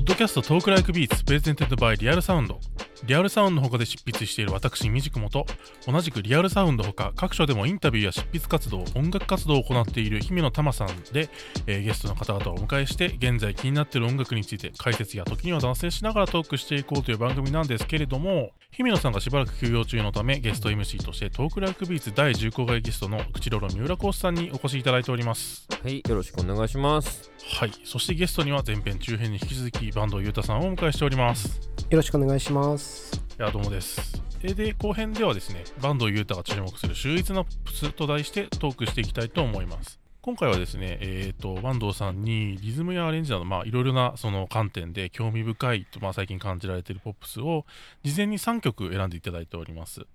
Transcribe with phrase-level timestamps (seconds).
[0.00, 2.58] ッドキャスト Talk Like Beats presented by Real Sound
[3.04, 5.46] Real Sound の他で執筆している私みじくもと
[5.86, 11.28] 同じく Real Sound ほか各所でもインタビューや執筆活動音楽活動を行っている姫乃たまさんで、
[11.66, 27.30] えーゲストの方々をお迎えして現在気になっている音楽について解説や時には脱線しながらトークしていこうという番組なんですけれども姫乃さんがしばらく休養中のためゲスト MC として Talk Like Beats 第15回ゲストの口ロロ三浦康嗣さんにお越しいただいておりますはい、よろしくお願いします。
[27.46, 33.20] はいそしてゲストには前編中編に引き続きバンドゆうたさんをお迎えしておりますよろしくお願いします。
[33.36, 34.22] いやどうもです。
[34.44, 39.98] えーで後編ではですね、バンドユータが注目する秀逸なポップスと題してトークしていきたいと思います。
[40.20, 47.66] 今回はですね、えー、とバンドさんにリズムやアレンジなど、まあ、いろいろなその観点で興味深いと、まあ、最近感じられているポップスを
[48.04, 50.06] 事前に3曲選んでいただいております。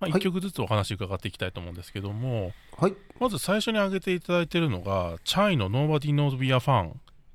[0.00, 2.94] まあ、はい1曲ずつお話伺っていきたいと思うんですけども、はい。
[3.18, 6.92] まず最初に挙げていただいているのが、チャイの Nobody Knows We Are Fan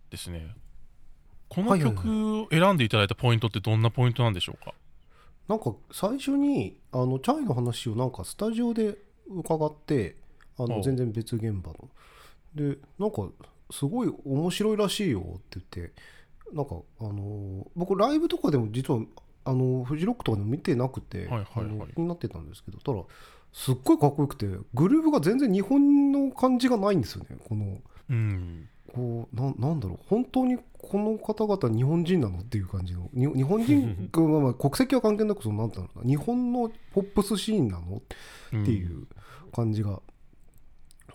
[0.10, 0.56] ですね。
[1.50, 4.74] この曲を選んでいただいたポイントってどんなポイントなんでしょうか？
[5.48, 8.98] なんか最初にあのチャイの話をなんかスタジオで
[9.30, 10.16] 伺って
[10.58, 11.90] あおの全然別現場の
[12.56, 13.28] でなんか
[13.72, 15.94] すごい面白いらしいよって言って
[16.54, 19.02] なんかあの僕ライブとかでも実は
[19.46, 21.94] あのフジロックとかでも見てなくて、はいはいはい。
[21.96, 23.04] 気になってたんですけどただ
[23.52, 27.38] すっごいかっこよくてグルーヴが全然日本の感じがないんですよね。
[27.48, 27.78] この
[28.10, 28.70] うん。
[28.94, 30.00] こうななんだろう。
[30.08, 33.10] 本当にこの方々日本人なのっていう感じの。
[33.14, 36.10] に日本人が まあまあ国籍は関係なくそのなんだろうな。
[36.10, 38.02] 日本のポップスシーンなのっ
[38.50, 39.08] ていう
[39.52, 40.02] 感じが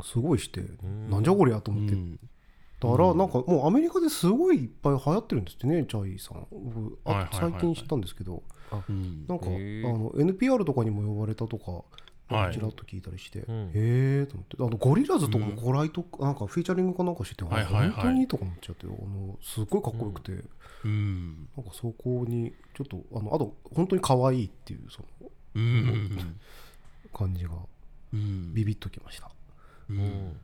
[0.02, 0.62] すごいして、
[1.10, 1.94] なんじゃこりゃと思って。
[1.94, 2.20] うん
[2.80, 6.46] たら、なんかもうアメリカですごいいっぱい流行ってるんですってねチャイさん。
[7.32, 8.42] 最近知ったんですけど、
[8.88, 9.26] うん。
[9.26, 11.84] なんかあの NPR とかにも呼ばれたとか
[12.28, 12.54] はい。
[12.54, 13.68] ちらっと聞いたりして、うん。
[13.68, 14.56] へえと思って。
[14.60, 20.44] あのゴリラズとかもご来とか、なんかフィーチャリングかなんかしてて、本当にとか思っちゃってあのすっごいかっこよくて、
[20.84, 21.48] うん。
[21.56, 26.36] なんかそこにちょっとあのあと本当に可愛いっていうそのうん。
[27.14, 27.52] 感じが
[28.12, 28.52] うん。
[28.54, 29.30] ビビッときました、
[29.88, 29.98] うん。
[29.98, 30.36] うん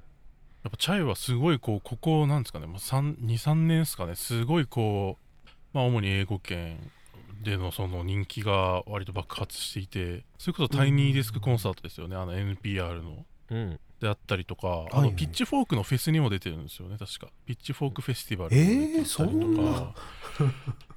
[0.65, 2.67] やっぱチャイはすごいこうここなんですかね。
[2.67, 4.15] 23年ですかね。
[4.15, 6.91] すごいこうまあ主に英語圏
[7.43, 12.17] でのその人気が割と爆発していてそれこそ Tiny Desk Concert ですよね。
[12.17, 13.27] あの NPR の。
[13.51, 13.81] うん。
[14.01, 16.97] であったりとか、はいあの Pitchfork のフェスにも出てるんですよね。
[16.99, 17.29] 確か。
[17.45, 19.95] Pitchfork フェスティバルにも出てたりとか、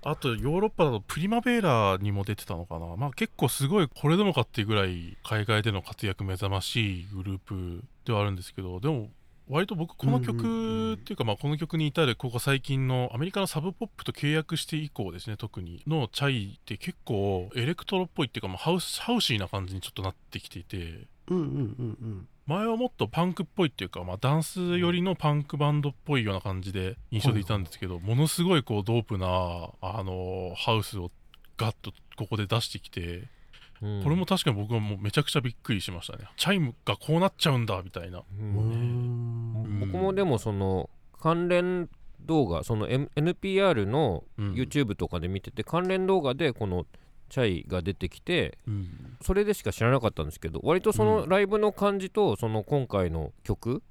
[0.11, 2.95] あとヨーロッパだと Primavera にも出てたのかな。
[2.95, 9.09] まあ結構すごいこれでもかっていうぐらい海外での活躍目覚ましいグループではあるんですけどでも
[9.49, 21.07] 割と僕この曲っていうかまあこの曲に至るここ最近のアメリカの Sub Pop と契約して以降ですね特にのチャイって結構エレクトロっぽいっていうかまあハウス housey な感じにちょっとなってきていて
[22.47, 29.27] 前はもっとパンクっぽいっていうか、まあ、ダンス寄りのパンクバンドっぽいような感じで印象でいたんですけど、ものすごいこうドープな
[29.81, 31.11] あのハウスを
[31.57, 33.27] ガッとここで出してきて、
[33.81, 34.03] うん。
[34.03, 36.25] これも確かに僕はもうめちゃくちゃびっくりしましたね。
[36.37, 38.23] チャイムがこうなっちゃうんだみたいな。
[39.79, 40.89] 僕もでもその
[41.19, 41.89] 関連
[42.21, 44.53] 動画その、M、NPR のうん。
[44.53, 46.85] YouTube とかで見てて、関連動画でこの
[47.29, 49.17] チャイが出てきてうん。
[49.21, 53.83] それでしか知らなかったんですけど割とそうのライブの感じとその今回の曲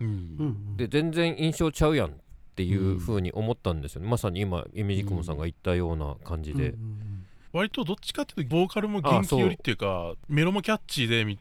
[0.00, 0.06] うん。
[0.06, 11.38] うんで全然印象ちゃうやんっていう風に思ったんですよね、まさに今イメージクモさんが言ったような感じで、うんうん割とどっちかっていうとボーカルも元気寄りっていうかメロもキャッチーでみ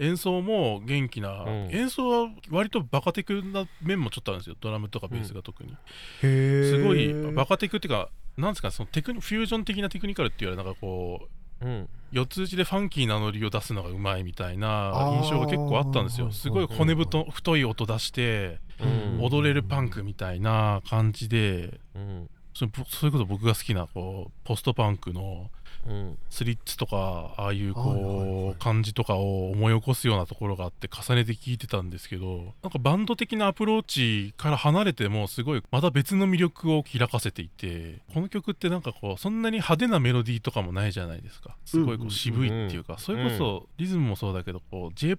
[0.00, 1.50] 演奏も元気な、うん。
[1.70, 4.56] 演奏は割とバカテクな面もちょっとあるんですよ。
[4.58, 5.74] ドラムとかベースが特に、へ
[6.22, 11.28] えすごいバカテクっていうかなんですかそのテクニフュージョン的なテクニカルっていうよりはなんかこ
[11.60, 11.88] ううん。
[12.12, 16.32] 四つ打ちでファンキーなノリを出すのがうまいみたいな印象が結構あったんですよ。
[16.32, 19.22] すごい骨太太い音出してうん。
[19.22, 21.78] 踊れるパンクみたいな感じで。
[21.94, 25.50] うんそれそういうこと僕が好きなこうポストパンクの
[25.86, 26.18] うん。
[26.28, 41.56] スリッツとかああいうこいう感じとかを思い起こすようなところがあって重ねて聞いてたんですけどなんかバンド的なアプローチから離れてもすごいまた別の魅力を開かせていてこの曲ってなんかこうそんなに派手なメロディーとかもないじゃないですか。
[41.64, 45.16] すごいこう渋いっていうかそれこそリズムもそうだけどこう j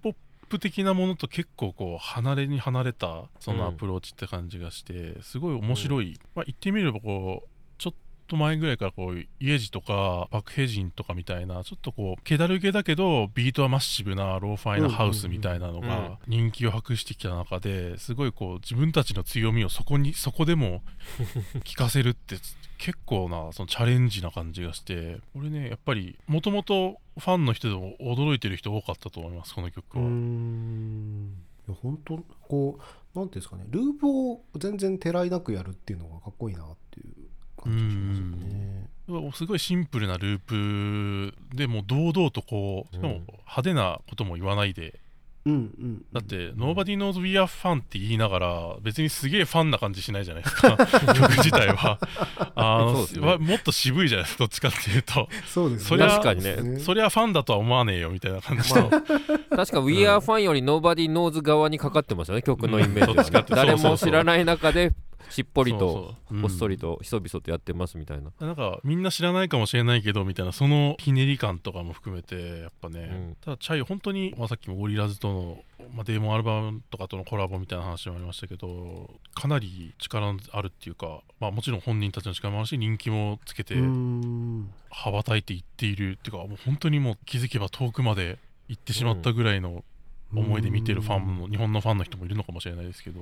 [0.52, 7.94] p 的なものと結構こう離れに離れたそのアプローチって感じがしてすごい面白い、まあ言ってみればこうちょっ
[8.28, 20.82] と前ぐらいからこう Yaeji とか Park Hye Jin とかみたいなちょっとこう気だるげだけどビートはマッシブなローファイなハウスみたいなのが人気を博してきた中ですごいこう自分たちの強みをそこにそこでも
[21.64, 22.36] 聞かせるって
[22.78, 30.04] 結構なそのチャレンジな感じがしてこれねやっぱりもともとファンの人でも驚いてる人多かったと思いますこの曲は。
[30.04, 31.34] うーん
[31.68, 32.18] いや本当
[32.48, 32.78] こ
[33.14, 37.14] うなんていうんですかねループを全然てらいなくやるっていうのがかっこいいなっていう
[37.62, 39.32] 感じがしますよね。
[39.34, 44.98] すごいシンプルなループでもう堂々とこうしかもうん派手なことも言わないで、
[45.44, 50.76] うんうん、だって「Nobody knows we are fun」って言いながら別にすげえファンな感じしないじゃないですか。
[51.14, 51.98] 曲自体は。
[52.54, 53.26] あのね。
[53.26, 55.28] わもっと渋いじゃないですかどっちかっていうと。
[55.46, 56.78] そうですそりゃ確かにね。
[56.78, 58.98] そりゃファンだとは思わねえよみたいな感じの、ま
[59.50, 63.46] あ、確か We Are Fun より Nobody Knows 側にかかってますよね曲のイメージはね。
[63.48, 64.92] 誰も知らない中で
[65.32, 66.36] しっぽりとそうそう。
[66.36, 66.40] うん。
[66.42, 73.36] ほっそりとひそびそとやってますみたいな、なんかみんな知らないかもしれないけどみたいなそのひねり感とかも含めてやっぱね、うん。
[73.40, 75.58] ただチャイ本当に、まあ、さっきもゴリラズとの、
[75.94, 88.38] まあ、デーモンアルバムとかとのコラボみたいな話もありましたけどかなり力のあるっていうか、まあ、もちろん本人たちの力もあるし人気もつけて羽ばたいていっているっていうかもう本当にもう気づけば遠くまで
[88.68, 89.84] 行ってしまったぐらいの
[90.34, 93.20] 思いで見てるファンも、日本のファンの人もいるのかもしれないですけど、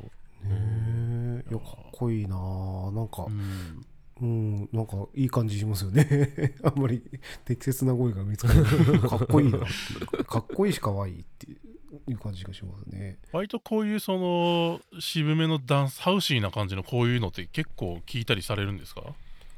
[1.50, 2.36] いやかっこいいな。
[2.36, 3.86] あなんかうん。
[4.22, 6.54] うんなんかいい感じしますよね。
[6.62, 7.02] あんまり
[7.46, 9.00] 適切な語彙が見つからない。
[9.00, 9.58] かっこいいな。
[9.58, 13.18] っていうかかっこいいし可愛いっていう感じがしますね。
[13.32, 19.02] 割とこういうその渋めのダンスハウシーな感じのこういうのって結構聞いたりされるんですか？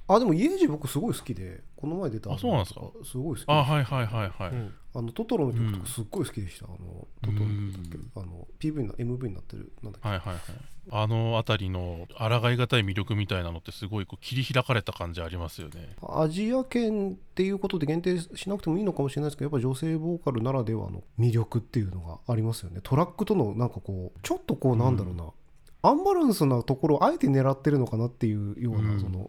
[0.09, 2.81] あでもイエージ僕すごい好きでこの前出たあそうなんですか？
[3.05, 4.75] すごい好きあはいはいはいはい、うん。
[4.95, 6.77] あのトトロの曲とかすっごい好きでした、あの
[7.23, 8.23] トトロの曲うん。
[8.23, 10.41] あの PV の MV になってるなんだっけ、はいはいはい。
[10.91, 15.95] あの辺りの抗いがたい魅力みたいなのってすごいこう切り開かれた感じありますよね。
[16.03, 22.81] アジア圏っていうことで限定しなくてもいいのかもしれないですけどやっぱ女性ボーカルならではの魅力っていうのがありますよね。
[22.83, 25.31] トラックとのなんかこうちょっとこうなんだろうな、
[25.83, 29.01] アンバランスなところをあえて狙ってるのかなっていうような、うん。
[29.01, 29.29] そのうん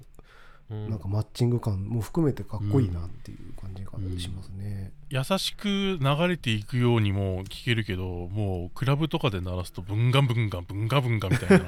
[0.89, 4.91] なんかマッチング感も含めてかっこいいなっていう感じがしますね。
[5.09, 11.57] 優しく流れていくようにも聞けるけどもうクラブとかで鳴らすとブンガンブンガンブンガブンガみたいな。
[11.57, 11.67] 文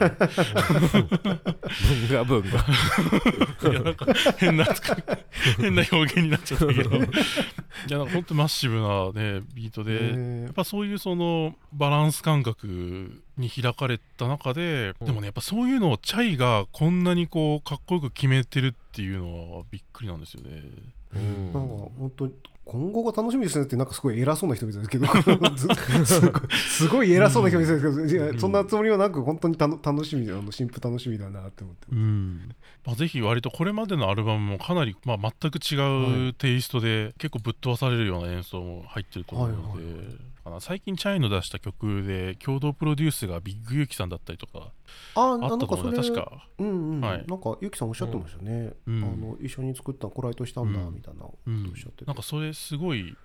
[2.09, 2.47] が文が
[3.71, 4.07] いやなんか
[4.37, 4.65] 変な
[5.57, 6.95] 変な表現になっちゃったけど。
[6.95, 6.99] い
[7.89, 15.07] やなんか本当マッシブなねビートで、ねやっぱそういうそのバランス感覚に開かれた中で、うん。
[15.07, 20.63] でもねやっぱそういうのをチャイがこんなにこうかっこよく決めてるっていうのはびっくりなんですよね。
[21.15, 21.53] うん。
[21.53, 22.33] なんか本当に
[22.65, 25.05] 今後が楽しみですねってなんかすごい偉そうな人みたいですけど。
[25.55, 31.87] すごいすごい偉そうな人みたいですけど、いやそんなつもりはなく本当にたの楽しみあの新婦楽しみだなって思って。
[31.91, 32.55] うん。
[32.83, 44.71] まあ、ぜひ割とこれまでのアルバムもかなり、まあ、全く違うテイストで結構ぶっ飛ばされるような演奏も入ってると思うので、はいあの最近チャイの出した曲で共同プロデュースがビッグユキさんだったりとか
[45.15, 46.47] ああったと思うね確か。
[46.59, 47.25] うんうん、はい。
[47.25, 49.03] なんかゆきさんおっしゃってましたね、うん。
[49.03, 50.93] あの一緒に作ったコライトしたんだうん。
[50.93, 51.69] みたいなことうん。
[51.69, 53.17] おっしゃってて、なんかそれすごい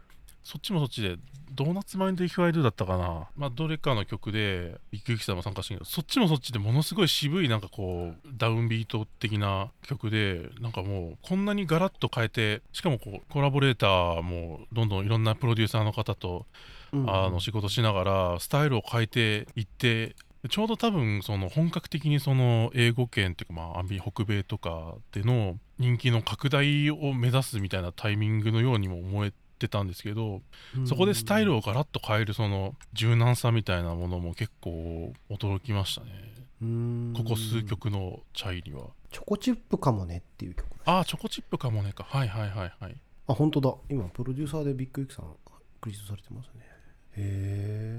[0.43, 1.17] そっちもそっちで
[1.53, 20.17] ドーナツマインド If I Do だったかな、まあ、どれかの曲でビッグユキさんも参加してるけどそっちもそっちでものすごい渋いなんかこうダウンビート的な曲でなんかもうこんなにガラッと変えてしかもこうコラボレーターもどんどんいろんなプロデューサーの方とうんあの仕事しながらスタイルを変えていって
[20.49, 30.41] ちょうど多分その本格的にその英語圏っていうかまあアンビ北米とかでの人気の拡大を目指すみたいなタイミングのようにも思えてたんですけど
[30.87, 36.09] そこでスタイルをガラッと変えるその柔軟さみたいなものも結構驚きましたね。
[36.63, 37.15] うん。
[37.17, 38.89] ここ数曲のチャイには。
[39.11, 42.05] チョコチップかもねっていう曲ああチョコチップかもねか。
[42.05, 42.97] はいはいはいはい。
[43.27, 43.75] あ本当だ。
[43.89, 45.25] 今プロデューサーでビッグユキさん
[45.81, 46.70] クリストされてますね
[47.17, 47.99] へ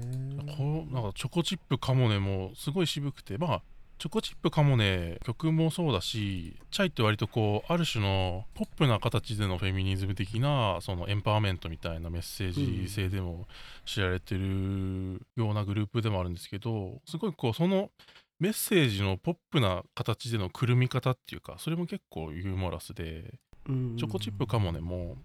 [0.56, 3.62] こうなんかチョコチップカモネもすごい渋くてまあ
[3.98, 12.52] チョコチップカモネ曲もそうだしチャイって割とこうある種のポップな形でのフェミニズム的なそのエンパワーメントみたいなメッセー
[12.84, 13.46] ジ性でも
[13.86, 17.90] 知られてるようなグループでもあるんですけどすごいこうその
[18.40, 23.34] メッセージのポップな形でのくるみ方っていうかそれも結構ユーモラスで
[23.96, 25.16] チョコチップかもねも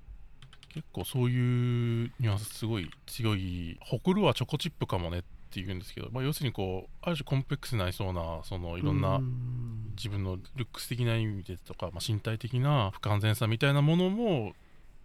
[0.78, 3.80] 結構そういうニュアンスすごい強い。
[3.82, 9.94] 誇るはチョコチップかもねって言うんですけど、まあ、要するにこうある種コンプレックスになりそうなそのいろんなうん。
[9.98, 14.54] 自分のルックス的な意味でとか、まあ、身体的な不完全さみたいなものも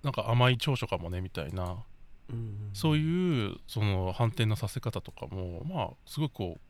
[0.03, 1.79] なんか甘い長所かもねみたいな
[2.29, 2.71] うん。
[2.75, 6.61] そういうその反転のさせ方とかもまあすごくこう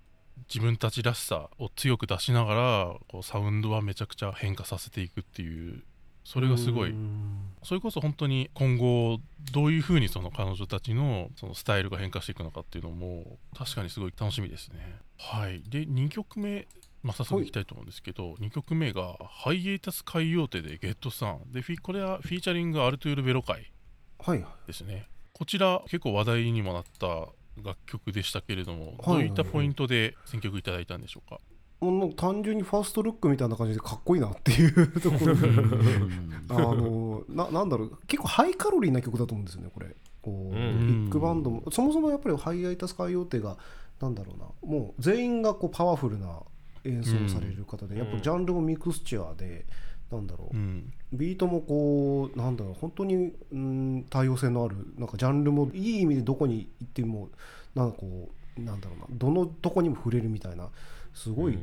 [0.49, 5.83] 自分たちらしさを強く出しながらこうサウンドはめちゃくちゃ変化させていくっていう
[6.25, 6.91] それがすごい。
[6.91, 7.53] うん。
[7.63, 9.21] それこそ本当に今後
[9.53, 14.99] どういうふうにその彼女たちのそのスタイルが変化していくのかっていうのも確かにすごい楽しみですね。
[15.19, 16.67] はい、で2曲目、
[17.05, 23.71] まあ、早速いきたいと思うんですけど2曲目が「ハイエータス海洋亭でゲットさん」でフィこれはフィーチャリングアルトゥール・ベロ会
[24.19, 24.41] はい。
[24.41, 25.07] はいですね。
[25.33, 27.29] こちら結構話題にもなった
[27.63, 28.97] 楽曲でしたけれども、はい。
[28.99, 31.41] どういったポイントで選曲いただいたんでしょうか？
[31.91, 35.49] もう単純にファーストルックみたいな感じでかっこいいなっていうところで
[36.51, 37.99] あのななんだろう。
[38.07, 39.95] 結構ハイカロリーな曲だと思うんですよねこれ。
[40.23, 41.63] こう、うんビッグバンドも。
[41.71, 43.57] そもそもやっぱりハイアイタスカイオーテが
[44.01, 44.47] なんだろうな。
[44.63, 46.41] もう全員がこうパワフルな
[46.85, 49.67] 演奏をされる方で、うんやっぱりジャンルもミクスチャーで
[50.11, 50.93] なんだろう、うん。
[51.13, 57.31] ビートもこうなんだろう本当に、うん、多様性のあるなんかジャンルもいい意味でどこに行っても
[57.75, 59.07] なんかこうなんだろうな。
[59.11, 60.69] どのとこにも触れるみたいな
[61.15, 61.59] すごい、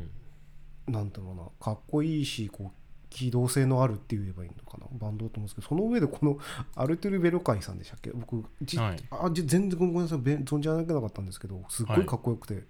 [0.88, 2.80] なんだろうなかっこいいしこう
[3.10, 4.86] 機動性のあるって言えばいいのかな。
[4.92, 6.38] バンドだと思うんですけどその上でこの
[6.76, 8.12] アルテル・ベロカイさんでしたっけ？
[8.12, 8.98] 僕じ、はい。
[9.12, 10.20] あじ全然ごめんなさい。
[10.20, 12.64] べ存じ上げなかったんですけどすっごいかっこよくて。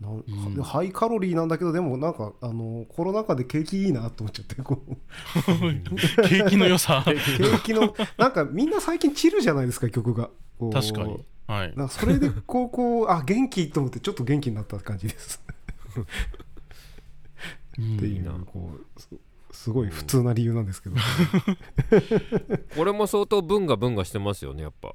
[0.00, 0.54] なんうん。
[0.54, 4.96] でハイカロリーなんだけどでもなんかあのコロナ禍で景気いいなと思っちゃってこう。
[6.28, 7.02] 景気の良さ。
[7.06, 7.16] 景
[7.64, 10.30] 気のなんかみんな最近チルじゃないですか曲が。
[10.72, 11.24] 確かに。
[11.46, 11.74] はい。
[11.76, 15.42] なんかそれでこうこうあ元気と思ってちょっと元気になった感じです。
[15.48, 15.57] うん
[16.02, 19.08] っていいなこうす
[19.50, 20.96] すごい普通な理由なんですけど、
[22.76, 24.94] これも相当文が文がしてますよねやっぱ。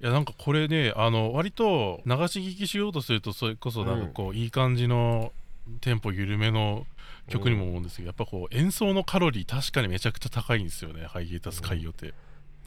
[0.00, 5.32] いやなんかこれねあの割と流し聞きしようとするとそれこそなんかこう、いい感じの
[5.80, 6.84] テンポ緩めの
[7.28, 12.14] 曲にも思うんですけど、やっぱこう演奏のカロリー確かにめちゃくちゃ高いんですよねハイエータスカイオって、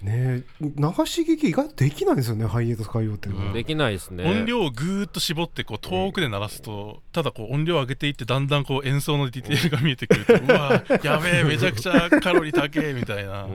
[0.04, 0.72] ねえ流
[1.06, 3.54] し聞き意外とできないんですよねハイエートスカイオっていうのは、うん。
[3.54, 4.24] できないですね。
[4.24, 13.52] 音量をぐーっと絞ってこう遠くで鳴らすと、ただこう音量を上げていってだんだんこう演奏のディテールが見えてくると、 うわやべえめちゃくちゃカロリー高えみたいな、うん。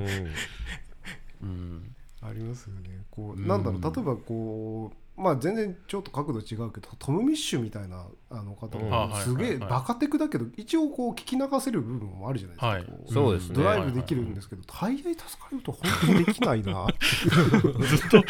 [1.42, 1.94] うん。
[2.22, 3.00] ありますよね。
[3.10, 8.88] こううんなんだろう例えばこうまあ全然ちょっと角度違うけどトム・ミッシュみたいなあの方うん。
[8.88, 13.12] もすげえバカテクだけど一応こう聞き流せる部分もあるじゃないですか、はい。
[13.12, 13.54] そうですね。
[13.54, 16.86] ドライブできるんですけど、ハイエートスカイオと本当にできないな。
[17.20, 18.24] ずっと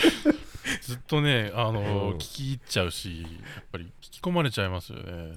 [0.82, 2.16] ずっとねあの、うん。
[2.16, 5.34] 聞き入っちゃうしやっぱり聞き込まれちゃいますよね。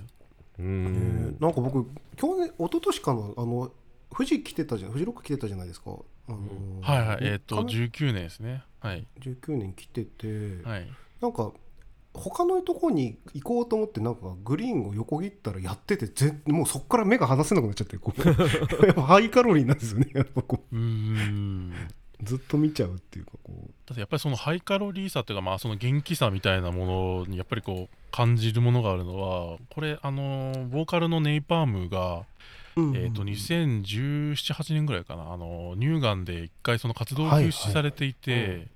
[0.57, 3.71] うねんなんか僕去年一昨年かのあの
[4.11, 5.91] 富士来てたじゃん富士ロック来てたじゃないですか。
[6.27, 7.17] あのーはいはい。
[7.21, 8.63] えっ、とか19年ですね。
[8.79, 9.05] はい。
[9.19, 10.87] 19年来てて、はい
[11.23, 11.53] なんか
[12.13, 18.85] 他のとこに行こうと思ってなんかグリーンを横切ったらやっててぜもうそこから目が離せなくなっちゃってこう。
[18.85, 20.09] やっぱハイカロリーなんですよね。
[20.13, 20.75] やっぱこう。
[20.75, 21.71] ーん。
[21.71, 23.51] うずっと見ちゃうっていうかこ
[23.85, 32.23] だってやっぱりそのハイカロリーさっていうかまあその元気さみたいなものにやっぱりこう感じるものがあるのはこれあのボーカルのネイパームが、
[32.75, 32.95] う、うん。
[32.95, 35.31] えー、と201718年ぐらいかな。
[35.31, 38.67] あの乳がんで一回その活動を休止されていて、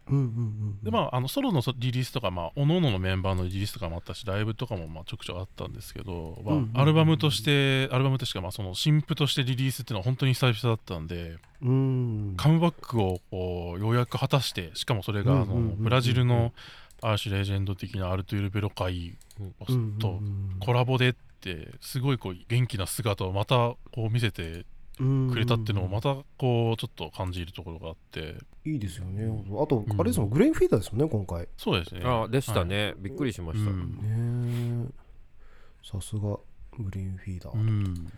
[1.27, 12.33] ソロのそリリースとか、まあ、各々のメンバーのリリースとかもあったしライブとかもまあちょくちょくあったんですけど、まあアルバムとしてアルバムとしてか、まあ、その新譜としてリリースっていうのは本当に久々だったんでうん。
[12.37, 16.53] カムバックをこうようやく果たしてしかもそれがあのブラジルの
[17.01, 19.17] ある種レジェンド的なアルトゥール・ベロ会
[19.99, 20.19] と
[20.59, 21.13] コラボでっ
[21.55, 24.65] てすごいこう元気な姿をまたこう見せて
[24.97, 28.35] くれたっていうのもまたこうちょっと感じるところがあって。
[28.65, 29.23] いいですよね。
[29.61, 29.99] あとうん。
[29.99, 31.47] あれですもんグレーンフィーダーですもんね今回。
[31.57, 32.01] そうですね。
[32.03, 32.67] あでしたはい。
[32.67, 33.69] ねびっくりしました。
[33.69, 34.83] うん。
[34.83, 38.11] ねえさすがグレーンフィーダー、うん。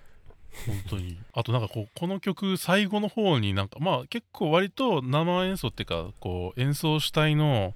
[0.65, 1.17] 本当に。
[1.33, 7.73] あとなんかこうこの曲最後の方になんかまあ結構割と生演奏っていうかこう演奏主体の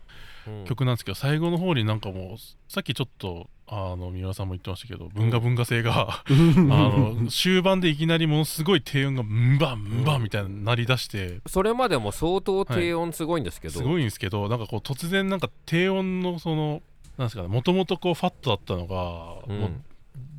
[0.48, 0.66] うん。
[0.66, 16.82] 曲なんですけど最後の方になんかもうさっきちょっとあの三浦さんも言ってましたけど文化文化性が あの終盤でいきなりものすごい低音がンバンンバンみたいになりだしてそれまでも相当低音すごいんですけど、すごいんですけどなんかこう突然なんか低音のその
[17.18, 19.60] なんですかねもともとこうファットだったのが、うん。
[19.60, 19.72] もう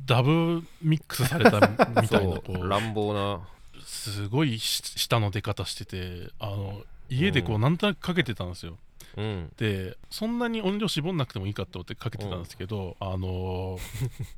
[0.05, 1.59] ダブミックスされた
[2.01, 3.41] み たいなこそう乱暴な。
[3.83, 7.61] すごいし下の出方しててあの家でこううん。
[7.61, 8.77] なんとなくかけてたんですよ。
[9.17, 9.51] うん。
[9.57, 13.79] でそんなに音量絞んなくてもいいかって思ってかけてたんですけど、あのー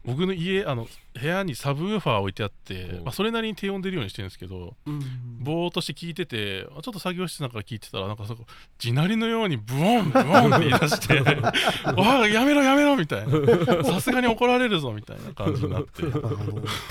[0.05, 0.87] 僕の家あの
[1.19, 3.03] 部屋にサブウーファー置いてあって、うん。
[3.05, 4.99] まあ、それなりに低音出るようにしてるんですけどうん
[5.39, 8.45] ぼーっとして聞いててあちょっと作業室なんか聞いてたらなんかそこ
[8.77, 11.19] 地鳴りのようにブオンブオンって言い出して
[11.95, 13.83] 「わあやめろやめろ」みたいな。
[13.83, 16.03] さすがに怒られるぞみたいな感じになって。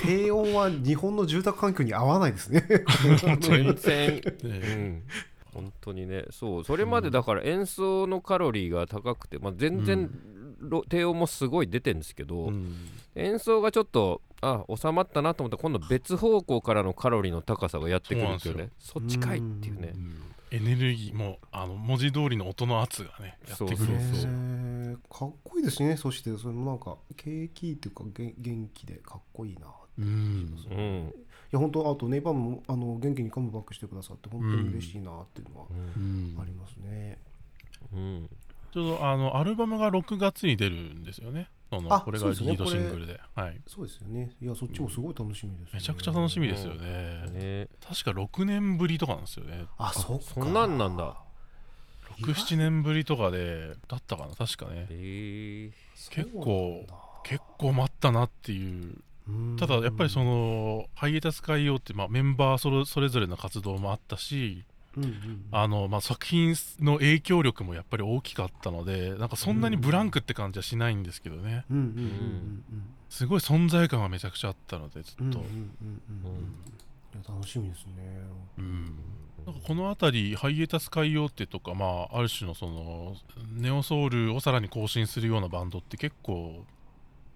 [0.01, 2.63] 低音は日本の住宅環境に合わないですね。
[3.39, 4.17] 全然。
[4.17, 5.03] うでん
[5.53, 6.25] 本当にね。
[6.31, 10.09] そうそれまでだから演奏のカロリーが高くて、まあ、全然、
[10.59, 12.75] ろ低音もすごい出てるんですけど、うん。
[13.15, 18.53] 演奏がちょっとあ収まったなと思ったら今度別方向からのカロリーの高さがやってくるんですよ。
[18.55, 19.93] ねそっちかいっていうね。
[19.95, 20.21] うん。
[20.49, 24.31] エネルギーもあの文字通りの音の圧がねやってくるそうそうへそう。
[24.31, 24.97] ー。
[25.09, 25.97] かっこいいですね。
[25.97, 29.67] そしてそれもなんか景気っていうかげ元気でかっこいいな
[29.99, 30.57] うん。
[30.69, 31.13] うん。
[31.49, 36.37] いや本当あとネイバーもあの元気にカムバックしてくださって本当に嬉しいなっていうのはうん。
[36.39, 37.17] ありますね、
[37.93, 38.29] うん。
[38.73, 41.49] ちょうどあのアルバムが6月に出るんですよね。
[41.69, 44.31] あそのこれがリードシングルで、はい、そうですよね。
[44.41, 45.69] いやそっちもすごい楽しみです、ね。
[45.73, 47.67] めちゃくちゃ楽しみですよね、ね。
[47.85, 49.65] 確か6年ぶりとかなんですよね。
[49.77, 50.23] あそっか。
[50.23, 51.17] そんなんなんだ。
[52.21, 54.87] 67年ぶりとかでだったかな確かね。
[54.89, 56.11] えー。
[56.11, 56.85] 結構
[57.23, 58.95] 結構待ったなっていう
[59.57, 64.63] ただやっぱりその、のハイエータス海洋ってまあメンバーそれそれぞれの活動もあったし
[64.95, 71.65] うんうんあのまあ作品の影響力もやっぱり大きかったのでなんかそんなにブランクって感じはしないんですけどね。
[73.09, 76.41] すごい存在感がめちゃくちゃあったのでずっと、うんうんうんうんうん。
[76.43, 77.93] いや楽しみですね。
[78.57, 78.99] うん。
[79.45, 83.15] なんかこの辺りハイエータス海洋ってとか、まあ、ある種のその
[83.55, 86.65] ネオソウルをさらに更新するようなバンドって結構、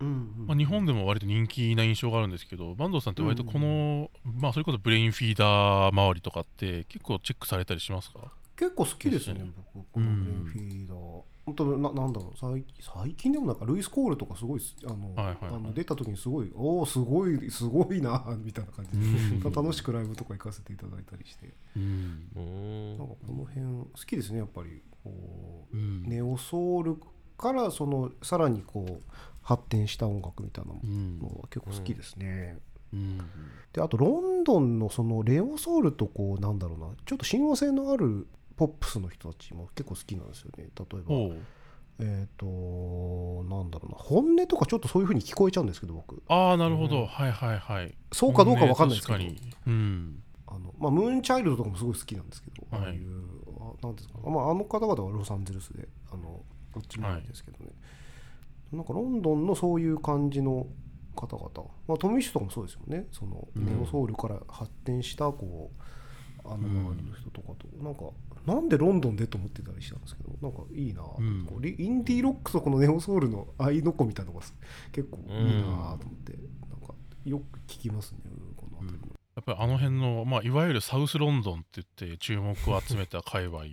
[0.04, 8.20] まあ、日本でも割と人気な印象があるんですけどバンドさんって割とこの、まあ、それこそブレインフィーダー周りとかって結構チェックされたりしますか？
[8.56, 9.52] 結構好きですねですね。
[9.74, 11.22] 僕このブレインフィーダー。
[11.44, 15.56] 本当ななんだろう最最近でもなんかルイス・コールとかすごいすあの、はいはいはい。
[15.56, 19.42] あの出た時にすごいおおすごいすごいな みたいな感じで、うん。
[19.52, 21.52] 楽しくライブとか行かせていただいたりして。
[21.76, 22.98] うん。
[22.98, 26.04] なんかこの辺好きですねやっぱりこううん。
[26.04, 26.98] ネオソウル
[27.38, 29.04] からそのさらにこう
[29.42, 31.20] 発展した音楽みたいなうん。
[31.20, 32.58] のは結構好きですね。
[32.94, 33.18] うん。
[33.74, 40.66] であとロンドンのそのレオソウルとこうなんだろうなちょっと親和性のあるポップスの人たちも結構好きなんですよね。
[40.78, 41.36] 例えば
[42.04, 46.22] えっ、となんだろうな本音とかちょっとそういう風に聞こえちゃうんですけど僕。
[46.28, 47.06] ああなるほど、うん。
[47.06, 47.94] はいはいはい。
[48.12, 49.20] そうかどうかわかんないですけど。
[49.20, 49.54] 確かに。
[49.68, 50.24] うん。
[50.48, 52.88] あの、まあ、ムーンチャイルドとかもすごい好きなんですけど、はい。
[52.88, 56.42] ああいうあなんですか、まあ、あの方々はロサンゼルスであの
[56.74, 57.72] どっちもなんですけどね、
[58.72, 60.68] なんかロンドンのそういう感じの
[61.16, 63.08] 方々、まあ、トミッシュとかもそうですよね。
[63.12, 63.66] そのうん。
[63.66, 68.02] ネオソウルから発展したこうあの周りの人とかと、なんか
[68.46, 71.46] なんでロンドンでと思ってたりしたんですけどなんかいいなと、うん。
[71.48, 74.46] こうリインディーロックとこのネオソウルの愛の子みたいなのが
[74.92, 76.34] 結構いいなと思って、
[76.70, 76.94] なんか
[77.26, 78.20] よく聞きますね。
[78.56, 79.00] この辺り。
[79.00, 79.22] の。
[79.36, 83.64] やっぱりあの辺の、まあ、いわゆるサウスロンドンって言って注目を集めた界隈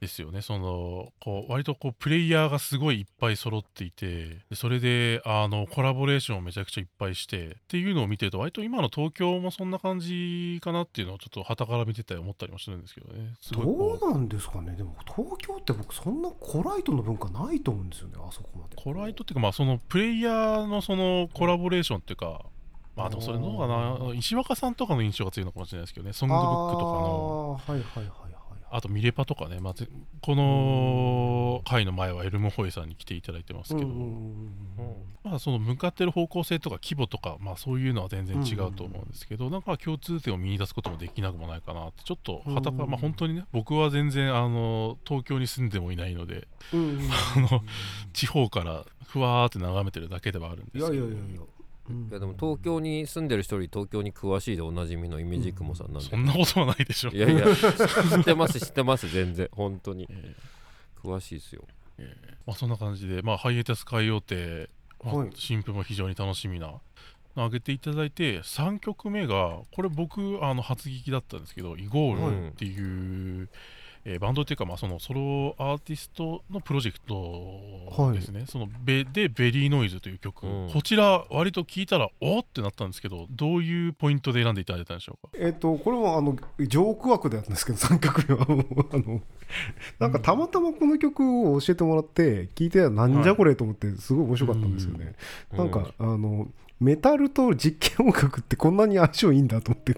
[0.00, 0.42] ですよね。
[0.42, 13.34] そのこう割とこうプレイヤーがすごいいっぱい揃っていてでそれであのコラボレーションをめちゃくちゃいっぱいしてっていうのを見てると割と今の東京もそんな感じかなっていうのをちょっと傍から見てたり思ったりもするんですけどね。
[13.52, 14.72] どうなんですかね。
[14.72, 18.76] でも東京って僕そんなコライトの文化ないと思うんですよねあそこまで。
[18.76, 22.42] コライトっていうかまあそのプレイヤーのそのコラボレーションっていうか
[22.96, 24.14] まあでもそれの方がな。
[24.14, 26.12] 石若さんとかの印象が強いのかもしれないですけどね。
[26.12, 27.60] ソングブックとかの。
[27.66, 28.23] はいはいはい
[28.76, 29.72] あとミレパとかね、ま
[30.20, 33.86] この回の前はエルムホイさんに来ていただいてますけど、
[35.22, 46.76] まあその向かってる方向性とか規模とか、まあ、そういうのは全然違うと思うんですけど、なんか共通点を見出すこともできなくもないかなってちょっとはたか、うんまあ本当にね僕は全然あの東京に住んでもいないのであ
[47.38, 47.62] の
[48.12, 51.06] 地方からふわーって眺めてるだけではあるんでいやすけど。
[51.06, 51.40] いやいやいや
[51.88, 52.08] うん。
[52.08, 57.10] いやでも東京に住んでる人より東京に詳しいでおなじみのイメージクモさんなんで、そんなことはないでしょ。
[57.10, 57.66] いやいや知
[58.20, 59.48] ってます知ってます全然。
[59.52, 60.08] 本当に。
[60.10, 60.34] え
[61.02, 61.64] 詳しいですよ。
[61.98, 62.02] ーえ。
[62.04, 64.68] ーまあ、そんな感じで、まあ、ハイエータス海洋亭、
[65.02, 65.30] まあはい。
[65.34, 66.80] 新譜も非常に楽しみな。
[67.36, 73.48] の上げていただいて3曲目がこれ僕あの初聞きだったんですけどイゴールっていう、
[74.06, 80.70] えーバンドっていうか、まあ、そのソロアーティストのプロジェクトですね、そのベで「ベリーノイズ」という曲、うん。
[80.70, 85.32] こちら割と聞いたらおーってなったんですけどどういうポイントで選んでいただいたんでしょうか？
[85.38, 88.46] えっ、とこれもあのジョーク枠でやったんですけど3曲目は
[88.92, 89.22] あの
[89.98, 95.14] なんかたまたまこの曲を教えてもらって聞いてなんじゃこれと思ってすごい面白かったんですよね、
[95.52, 95.58] うん。
[95.58, 96.48] なんか、あの
[96.80, 99.96] メタルと実験音楽ってこんなに相性いいんだと思って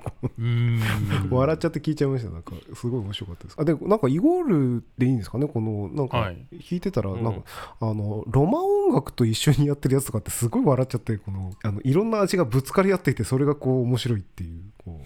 [1.30, 2.30] 笑っちゃって聞いちゃいました。
[2.30, 3.56] なんかすごい面白かったです。
[3.58, 5.48] あでなんかイゴールでいいんですかね？
[5.48, 6.46] このなんかはい。
[6.52, 7.24] 弾いてたらうん。
[7.24, 7.40] なんか、
[7.80, 15.00] あのロマ音楽と一緒にやってるやつとかってすごい笑っちゃってこのあのいろんな味がぶつかり合っていてそれがこう面白いっていうこ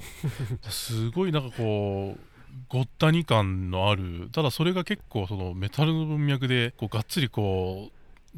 [0.69, 2.21] すごいなんかこう
[2.69, 4.29] ごったに感のある。
[4.33, 7.93] ただそれが結構そのメタルの文脈でこうがっつりこう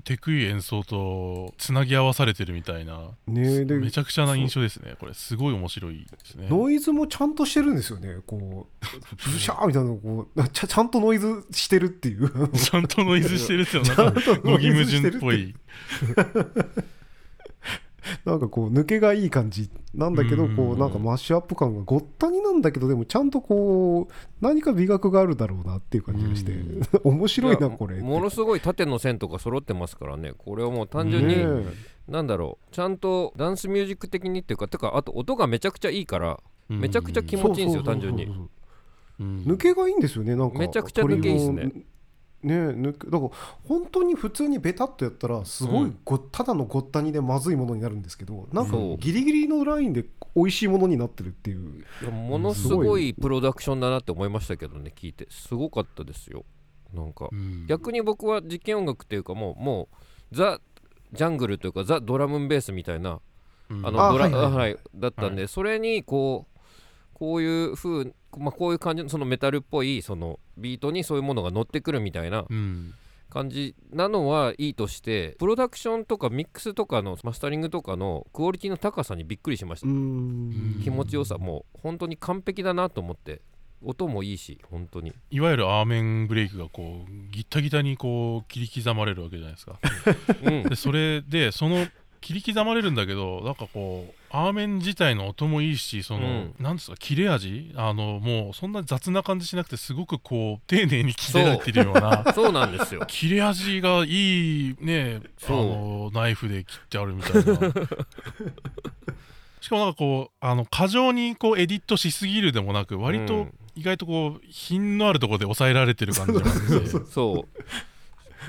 [0.04, 3.10] テクい演奏とつなぎ合わされてるみたいな。
[3.28, 4.96] うねでめちゃくちゃな印象ですね。
[4.98, 6.46] これすごい面白いですね。
[6.50, 8.16] ノイズもちゃんとしてるんですよね。
[8.26, 12.48] こうブシャーみたいなのこうちゃちゃんとノイズしてるっていう。
[12.56, 15.54] ちゃんとノイズしてるっていうのはなんか 語義矛盾っぽい
[18.24, 19.70] なんかこう抜けがいい感じ。
[19.94, 26.52] なんだけどうんこうなんかマッシュアップ感がごったになんだけどでもちゃんとこう何か美学があるだろうなっていう感じがして。
[26.52, 28.00] うん面白いなやこれ。
[28.00, 30.32] ものすごい縦の線とか揃ってますからね。
[30.36, 31.44] これはもう単純に、ね
[32.08, 32.74] なんだろう。
[32.74, 38.28] ちゃんとダンスミュージック的にっていうかてかあと音がめちゃくちゃいいからうんめちゃくちゃ気持ちいいんですよ単純に。
[39.20, 41.70] 抜けがいいんですよねなんかめちゃくちゃ抜けいいっすね
[42.42, 43.30] ね抜くだから
[43.68, 51.84] 本当に普通にベタっとやったらすごいご、ただのごったにでまずいものになるんですけどなんかギリギリのラインで美味しいものになってるっていう。
[52.02, 55.26] いやものすごいプロダクションだなって思いましたけどね聞いて。
[55.30, 56.44] すごかったですよ。
[56.92, 57.28] なんか。
[57.30, 57.66] うん。
[57.66, 59.88] 逆に僕は実験音楽っていうかもうも
[60.32, 60.60] うザ・
[61.12, 63.20] ジャングルというかザ・ドラムンベースみたいな
[63.68, 63.86] うん。
[63.86, 64.78] あのドラあはいはいはいはい。
[64.94, 66.51] だったんで、それにこう
[67.22, 72.94] こういう風まあこういう感じのそのメタルっぽいそのビートにそういうものが乗ってくるみたいなうん
[73.30, 80.80] 感じなのはいいとしてプロダクションとかミックスとかのマスタリングとかのクオリティの高さにびっくりしました、ん。
[80.82, 83.40] 気持ちよさもう本当に完璧だなと思って
[83.84, 85.12] 音もいいし本当に。
[85.30, 89.78] いわゆるアーメンブレイクがこうギッタギタにこう切り刻まれるわけじゃないですか。
[90.42, 90.62] うん。
[90.64, 91.86] でそれでその
[92.22, 96.54] 切り刻まれるんだけどなんかこうアーメン自体の音もいいしその、うん。
[96.58, 97.72] なんですか切れ味？
[97.76, 102.24] あのもうそんな雑な感じしなくてすごくこう丁寧に切れられてるような。
[102.32, 103.04] そうなんですよ。
[103.06, 105.20] 切れ味がいいね。
[105.22, 105.58] あそう。
[105.58, 107.42] のナイフで切ってあるみたいな。
[109.60, 113.54] しかもなんかこうあの過剰にこうエディットしすぎるでもなく割とうん。
[113.74, 117.62] 意外とこう品のあるところで抑えられてる感じがあってそう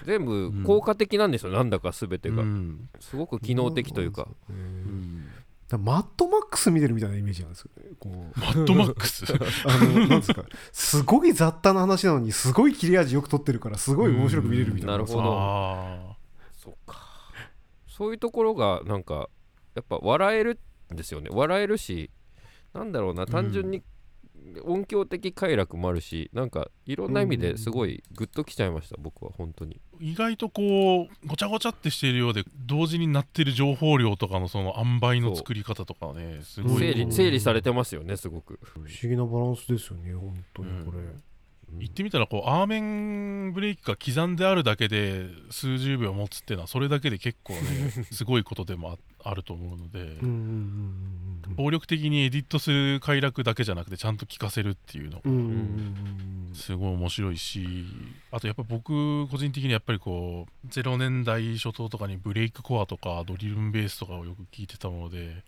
[0.05, 2.89] 全部効果的なんですよ、なんだか全てが、うん。
[2.99, 4.55] すごく機能的というか、うん。
[4.55, 5.25] うん
[5.69, 7.89] だからマッドマックス見てるみたいなイメージなんですよね。
[7.99, 8.39] こう。
[8.39, 9.25] マッドマックス？
[9.65, 10.43] あのなんですか。
[10.71, 14.95] すごい雑多な話なのにすごい切れ味よく撮ってるからすごい面白く見れるみたいな。
[14.95, 14.99] うん。
[15.01, 15.33] なるほど。
[15.35, 16.17] あ
[16.53, 16.99] そうか。
[17.87, 19.29] そういうところがなんか
[19.75, 20.59] やっぱ笑える
[20.93, 21.29] んですよね。
[21.31, 22.11] 笑えるし
[22.73, 23.83] なんだろうな単純に
[24.63, 29.79] 音響的快楽もあるしなんかいろんな意味ですごいグッときちゃいました僕は本当に。
[29.99, 36.79] ー意外とこうごちゃごちゃってしているようで同時になってる情報量とかのその塩梅の作り方とかねすごい。
[36.79, 38.59] 整理整理されてますよねすごく。
[38.61, 40.99] 不思議なバランスですよね本当にこれ、
[41.79, 47.59] 言ってみたらこうアーメンブレイクが刻んであるだけで数十秒持つっていうのはそれだけで結構ね
[48.11, 48.97] すごいことでもあ
[49.29, 50.17] あると思うので
[51.55, 55.21] 暴力的にエディットする快楽だけじゃなくてちゃんと聞かせるっていうの。
[55.23, 56.33] うんうんうんうん。
[56.53, 57.85] すごい面白いし
[58.31, 65.43] あとやっぱ僕個人的にやっぱりこう0年代初頭とかにブレイクコアとかドリルンベースとかをよく聞いてたもので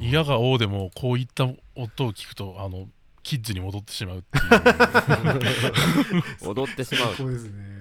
[0.00, 1.44] 嫌が王でもこういった
[1.76, 2.88] 音を聞くとあの
[3.22, 6.22] キッズに戻ってしまうっていう。
[6.48, 7.14] 踊ってしまう。
[7.14, 7.72] そうですね。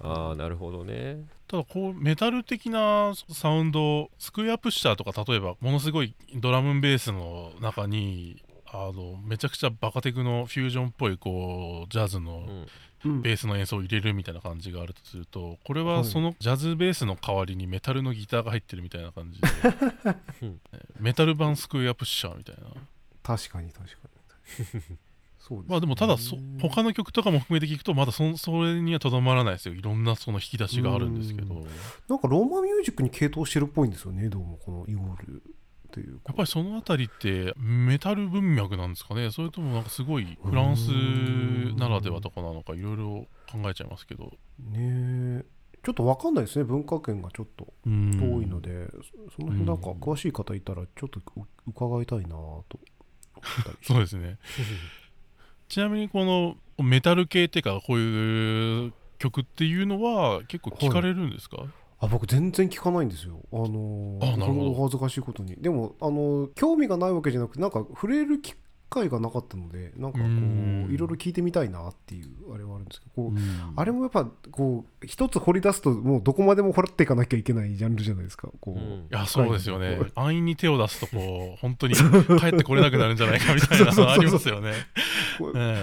[0.00, 1.24] ああなるほどね。
[1.46, 12.66] ただこうメタル的なサウンドスクエアプッシャーとか例えばものすごいドラムンベースの中にあのめちゃくちゃバカテクのフュージョンっぽいこうジャズの
[13.04, 16.04] ベースの演奏を入れるみたいな感じがあるとするとこれははい。
[16.04, 19.48] そのジャズベースの代わりにメタルのギターが入ってるみたいな感じで
[20.42, 20.60] うん。
[20.98, 22.62] メタル版スクエアプッシャーみたいな。
[23.22, 24.11] 確かに確かに
[25.38, 25.64] そうですね。
[25.68, 29.74] まあでもただそ他の曲とかも含めて聞くとまだそそれにはとどまらないですよ。
[29.74, 31.54] いろんなその引き出しがあるんですけど。
[31.54, 31.66] うん。
[32.08, 35.42] なんかローマミュージックに傾倒してるっぽいんですよねどうもこのイゴール。
[35.88, 39.30] っていうやっぱりそのあたりってメタル文脈なんですかね。
[39.30, 40.88] それともなんかすごいフランス
[41.76, 44.32] ならではとかなのかいろいろ考えちゃいますけど。
[44.58, 45.44] ねえ。
[45.84, 48.88] ちょっと分かんないですね文化圏がちょっと遠遠いので、
[49.28, 52.64] そその辺なんか詳しい方いたらちょっとう伺いたいなと
[53.82, 54.38] そうですね。
[55.68, 61.64] ちなみにこのメタル系っていうかこういう曲っていうのは結構聞かれるんですか、
[62.00, 63.40] あ僕全然聞かないんですよ。
[63.52, 64.70] あのあなるほど。
[64.72, 65.54] お恥ずかしいことに。
[65.56, 68.54] でもあの興味がないわけじゃなくてなんか触れる機
[68.92, 73.32] 会がなかったのでなんかこういろいろ聞いてみたいなっていうあれはあるんですけど
[73.76, 78.48] あれもやっぱこう一つ掘り出すともうどこまでも掘っていかなきゃいけないジャンルじゃないですか。
[78.60, 78.80] こう、うん。
[78.80, 79.98] いやそうですよね。
[80.14, 84.72] 安易に手を出すとこう本当に帰ってこれなくなるんじゃないかみたいなのありますよね。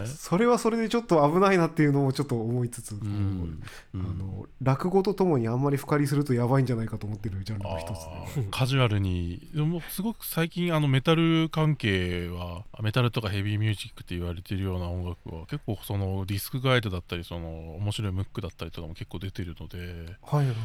[0.05, 9.49] それはそれでちょっと危ないなっていうのをちょっと思いつつ、あの落語とともにあんまり深りするとやばいんじゃないかと思ってるジャンルの一つカジュアルに。
[9.53, 20.55] でもすごく最近あのメタル関係はメタルとかヘビーミュージックって言われてるような音楽は結構そのディスクガイドだったりその面白いムックだったりとかも結構出てるので、はいはいはい。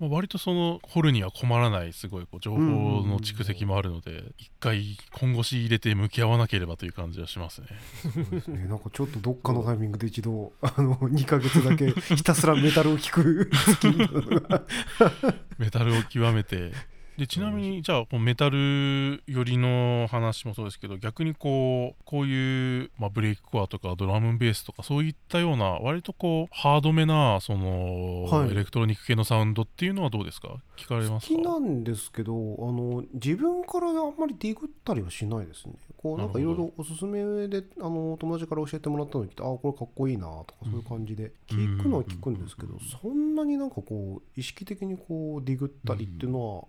[0.00, 7.66] まあ、割とその掘るには困らないすごいこう情報の蓄積もあるので一回本腰入れて向き合わなければという感じはしますね。
[8.02, 8.66] そうですね。
[8.68, 13.50] なんかちょっとどっかのタイミングで一度あの2ヶ月だけひたすらメタルを聴く
[15.58, 16.72] メタルを極めて
[17.20, 28.52] でちなみにじゃあこうメタル寄りの話もそうですけど逆にこうこういう、まあ、ブレイクコアとかドラムベースとかそういったような割とこうハードめなその、はい。
[28.52, 30.56] エレクトロニック系のサウンドっていうのはどうですか？
[30.78, 31.34] 聞かれ好ますか？
[31.34, 35.74] きなんですけどあの自分からあんまりディグったりはしないですね。
[35.98, 46.64] こうなんかいろいろおすすめであの友達から教えてもらったのを聞いてあこれかっこいいなとかそういう感じで聞くのは聞くんですけどそんなになんかこう意識的にこうディグったりっていうのは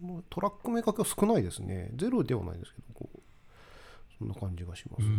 [0.00, 1.90] そのトラック明確は少ないですね。
[1.96, 3.20] ゼロではないですけどこう
[4.18, 5.16] そんな感じがしますね。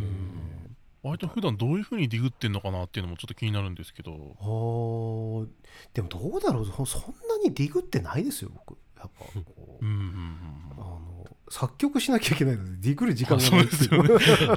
[1.02, 4.36] 割と普段どういう風にディグってんのかなっていうのもちょっと気になるんですけど。
[4.40, 5.48] あー
[5.94, 6.66] でもどうだろう。
[6.66, 8.78] そそんなにディグってないですよ僕。
[8.98, 9.86] やっぱこう。
[9.86, 14.10] うんうんうんあの作曲しなきゃいけないのでディグる時間あがそうですよね。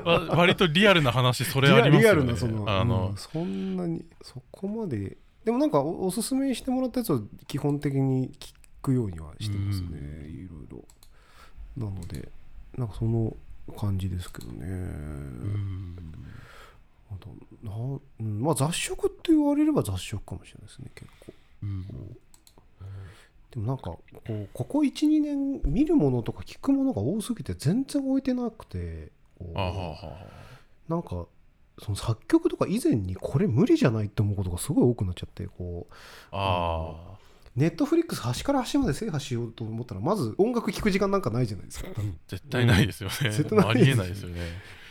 [0.05, 5.17] わ割とリアルな話それありますリアよねルなそのあの、うんそんなにそこまで。
[5.45, 8.53] でもなんかおおすすめしてもらったやつは基本的に聞
[8.83, 10.85] くようにはしてますねうんいろいろ。
[11.77, 12.29] なので
[12.77, 13.35] なんかその
[13.79, 15.97] 感じですけどね、うん。
[17.11, 17.29] あと
[17.63, 21.33] なうんまあ雑食って言われれば雑食かもしれないですね結構。
[21.63, 21.87] うん。
[23.53, 29.13] でもなんかこうここ12年見るものとか聞くものが多すぎて全然置いてなくて
[30.89, 31.27] なんか
[31.79, 35.95] その作曲とか以前にこれ無理じゃないって思うことがすごい多くなっちゃってこう
[36.33, 37.12] あ
[37.55, 41.89] ネットフリックス端から端まで制覇しようと思ったらまず音楽聴く時間なんかないじゃないですか。
[41.89, 44.41] ー絶対ないですよね、絶対ないありえないですよね。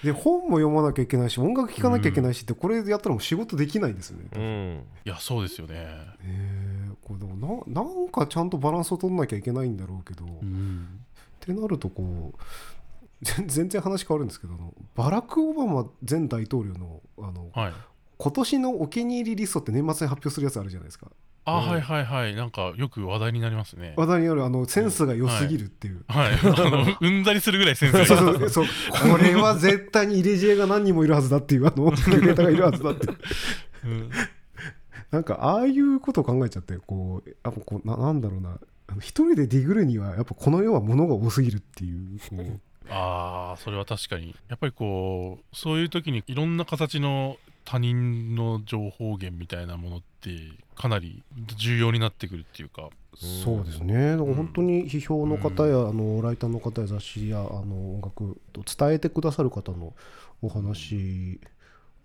[0.04, 4.84] で本も読まなきゃいけないし音楽聴かなきゃいけないしってこれやったらもう仕事できないんですよね、うん。
[5.06, 5.74] いやそうですよね。
[6.24, 6.96] えー。
[7.08, 11.02] これでもななんかちゃんとバランスを取んなきゃいけないんだろうけど、っうん。
[11.40, 12.40] てなるとこう
[13.22, 17.74] 全 全然話変わるんですけどあのバラク・オバマ前大統領のあのはい。
[18.18, 21.08] 今年のお気に入りリストって年末に発表するやつあるじゃないですか
[21.46, 21.70] あ、うん。
[21.70, 22.36] はいはいはい。
[22.36, 23.94] なんかよく話題になりますね。
[23.98, 26.34] 話題にあるあのセンスが良すぎるっていう、はい。
[26.42, 28.66] あのうんざりするぐらいセンスがいいそうそうそう。
[29.12, 33.08] これは絶対に入れ知恵が何人もいるはずだっていうあのキュレーターがいるはずだって。
[33.86, 34.10] うん。
[35.12, 38.58] なんかああいうことを考えちゃってこうやっぱこうななんだろうな。
[39.00, 42.60] 一人でディグるにはやっぱこの世は物が多すぎるっていうこう。
[42.90, 44.36] ああそれは確かに。
[44.50, 50.32] やっぱりこうそういう時にいろんな形の他人の情報源みたいなものって
[50.76, 51.24] かなり
[51.58, 52.90] 重要になってくるっていうか。
[53.16, 54.12] そうですね。
[54.12, 59.94] だから本当に批評の方や、あのライターの方や雑誌やあの音楽と伝えてくださる方の
[60.42, 61.40] お話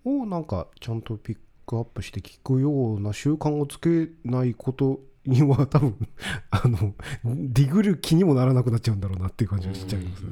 [0.05, 5.95] をなんかちゃんとピックアップして聞くような習慣をつけないことには多分
[6.49, 10.23] あのディグる気にもならなくなっちゃうんだろうなっていう感じがしちゃいます。
[10.23, 10.31] ね。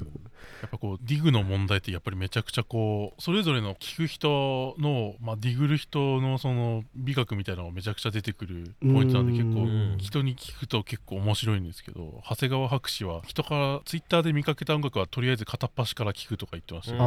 [0.61, 16.99] やっぱこうディグの問題ってやっぱりめちゃくちゃこうそれぞれの聞く人の、まあ、ディグる人のその美学みたいなのがめちゃくちゃ出てくるポイントなんで結構うん人に聞くと結構面白いんですけど長谷川博士は人からツイッターで見かけた音楽はとりあえず片っ端から聞くとか言ってましたうん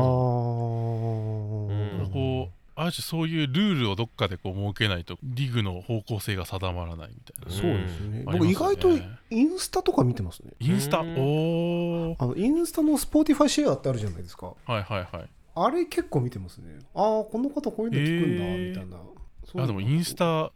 [1.98, 8.24] ね、こうある種そういうルールをどっかでこう設けないとディグの方向性が定まらないみたいなそうですね。
[8.26, 8.90] あり僕意外と
[9.30, 10.52] インスタとか見てますね。
[10.60, 11.00] インスタ？
[11.00, 14.46] おあのインスタの Spotify シェアってあるじゃないですか。
[14.46, 15.28] はいはいはい
[15.60, 16.78] あれ結構見てますね。
[16.94, 18.96] ああ、この方こういうの聞くんだ、へーみたいな。
[19.44, 20.52] そうあでもインスタ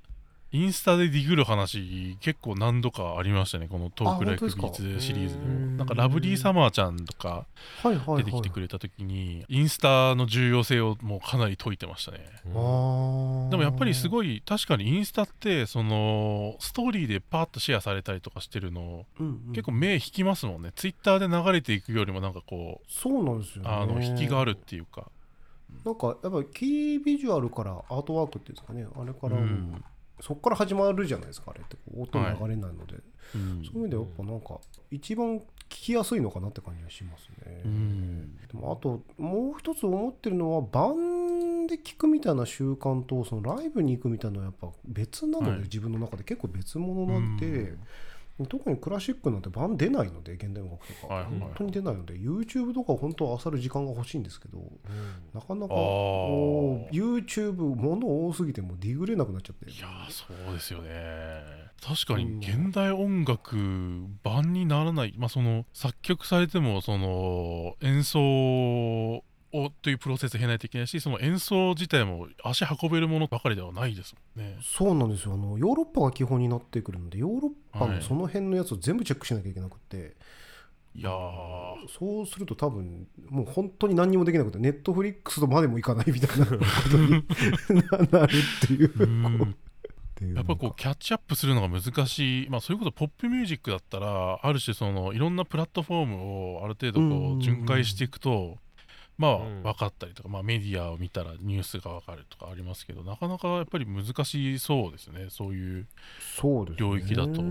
[0.52, 5.70] インスタでディグる話結構何度かありましたねこの Talk Like Beats シリーズでうん。
[5.72, 7.46] もなんかラブリーサマーちゃんとか。
[7.82, 12.18] 出てきてくれた時にインスタの重要性をもうかなり解いてましたね。
[12.44, 19.52] でもやっぱりすごい確かにインスタってそのストーリーでパーッとシェアされたりとかしてるのうんうん。
[19.52, 20.72] 結構目引きますもんね。
[20.76, 23.70] ツイッターで流れていくよりもなんかこうそうなんですよね。
[23.70, 25.10] あの引きがあるっていうか。
[25.84, 29.82] なんかやっぱキービジュアルからアートワークっていうんですかね、あれからうん
[30.22, 31.76] そこから始まるじゃないですか、あれって。
[31.98, 32.94] 音流れないので、
[33.34, 37.62] うんそういう意味でやっぱなんか一番聞きやすいのかなって感じがしますね。
[37.64, 38.36] うん。
[38.36, 45.60] でもあともう一つ思ってるのは版で聞くみたいな習慣とそのライブに行くみたいなのはやっぱ別なので、はい。
[45.62, 47.74] 自分の中で結構別物なんで、
[48.46, 51.32] 特にクラシックなんて版出ないので現代音楽とか、はいはい。
[51.40, 54.58] 本当に出ないので YouTube とか本当は漁る時間が欲しいんですけど
[55.34, 55.78] なかなかあー。
[55.78, 59.70] こう YouTube もの多すぎてもうディグれなくなっちゃって。
[59.70, 61.62] いやーそうですよね。
[61.84, 63.56] 確かに現代音楽
[64.22, 74.58] 版にならない、まあその作曲されてもその演奏をというプロセスを経ないといけないしその演奏自体も足運べるものばかりではないですもんね。
[74.62, 75.34] そうなんですよ。
[75.34, 77.96] あのヨーロッパが基本になってくるのでヨーロッパはい。
[77.96, 80.16] のその辺のやつを全部チェックしなきゃいけなくて、
[80.94, 81.88] いやー。
[81.98, 86.46] そうすると多分もう本当に何にもできなくてネットフリックスとまでもいかないみたいな。
[86.46, 86.52] こ
[86.90, 87.10] とに
[88.10, 89.54] なるっていう。
[90.34, 98.56] やっぱりこうキャッチアップするのが難しい、まあ、それこそポップミュージックだったらある種そのいろんなプラットフォームをある程度こう巡回していくと
[99.18, 99.62] まあうん。
[99.62, 105.26] 分かったりとか、まあ、メディアを見たらニュースが分かるとかありますけどなかなかやっぱり難しそうですね。
[105.30, 105.86] そういう、
[106.76, 107.42] 領域だと。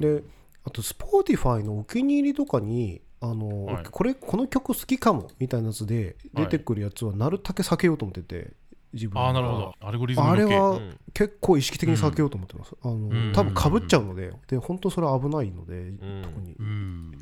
[0.00, 0.24] でで
[0.66, 3.84] あと Spotify のお気に入りとかにあの、はい。
[3.90, 8.52] これこの曲好きかもみたいなやつで出てくるやつはなるだけ避けようと思ってて
[8.92, 9.74] 自分ああなるほど。
[9.80, 13.08] アルゴリズムあれはうん結構意識的に避けようと思ってます、あん。
[13.08, 16.22] の多分かぶっちゃうのでで本当それは危ないので、ん。
[16.22, 16.54] 特に。
[16.58, 17.12] うん、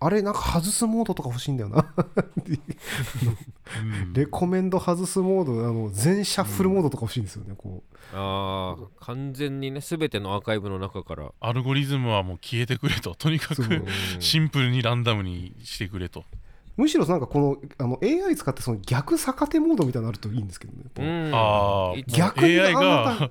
[0.00, 1.92] あれなんか外すモードとか欲しいんだよな。
[3.80, 4.12] うん。
[4.12, 7.82] レコメンド外すモードあの全シャッフルモードとか欲しいんですよねこ
[8.14, 11.32] ああ完全にね全てのアーカイブの中から。
[11.40, 13.14] アルゴリズムはもう消えてくれと。
[13.16, 13.66] とにかくう。
[13.66, 13.86] ん
[14.20, 16.20] シンプルにランダムにしてくれと。
[16.20, 16.24] う
[16.78, 21.30] むしろなんかこのあの AI 使ってその逆逆手モードみたいなのあるといいんですけどね、うん。
[21.34, 23.28] あ逆に AI あなが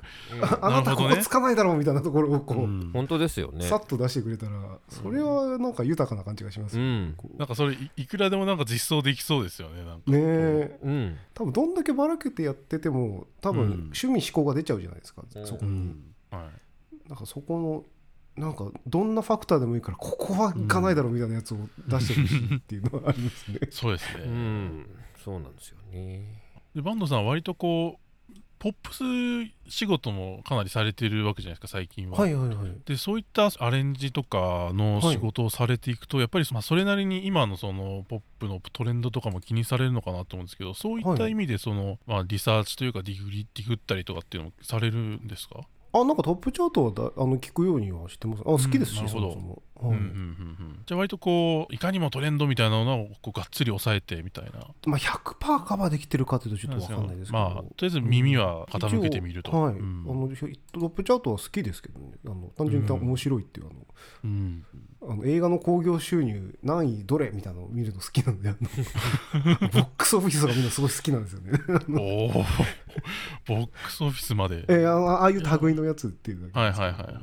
[0.50, 2.92] たああなたここつかないだろうみたいなところをこう、うん。
[2.92, 3.66] 本当ですよね。
[3.66, 7.16] さっと出してくれたらそれはなんか豊かな感じがしますよ、うん。
[7.38, 10.12] なんかそれいいくらでもなんか実装できそうですよねなんか。
[10.12, 10.80] ねえ。
[10.84, 11.18] うん。
[11.34, 13.72] 多分どんだけばらけてやってても多分うん。
[13.72, 15.48] 趣味嗜好が出ちゃうじゃないですか、うん。
[15.48, 16.04] そこに、うん。
[16.32, 17.10] はい。
[17.10, 17.86] なんかそこの
[18.38, 23.60] なんかどんなファクターでもいいからここはいかないだろうみたいなやつを出してほしいっていうのはありますね。
[23.72, 24.90] そうですね、うん。
[25.24, 26.44] そうなんですよね。
[26.76, 28.08] で坂東さんは割とこう
[28.60, 29.04] ポップス
[29.70, 32.82] 仕事もかなりされてるわけじゃないですか最近は、はいはいはい。
[32.86, 41.32] でそういったアレンジとかの仕事をされていくと、やっぱり、まあ、それなりに今のそのポップのトレンドとかも気にされるのかなと思うんですけどそういったはい。
[41.32, 45.62] 意味でその、まあ、リサーチというかディグリディグったりとかっていうのもされるんですか、
[46.02, 48.42] あなんかトップチャートはだあの聞くようにはしてます。
[48.42, 49.64] あ好きですし、うんなるほどそもそも。
[49.80, 57.44] うんうんはいうんうんじゃあ割とこういかにもトレンドみたいなのをこうがっつり抑えてみたいなまあ100%カバーできてるかというとちょっとわかんないですけど。
[57.44, 62.12] まあとりあえず耳は傾けてみると、はい、うんあのひトップチャートは好きですけどね。
[62.26, 63.76] あの単純に面白いっていうあの。
[64.24, 64.66] うん
[65.00, 71.52] あの映画の興行収入何位どれみたいなのを見るの好きなんで ボックスオフィスがみんなすごい好きなんですよね。
[71.98, 72.46] おお
[73.48, 74.66] ボックスオフィスまで。
[74.68, 77.14] えーあのああいう類のやつっていうはいはいはいはい。